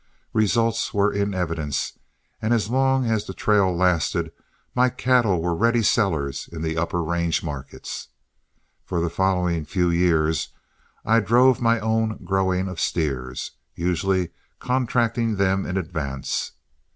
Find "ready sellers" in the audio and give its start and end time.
5.53-6.49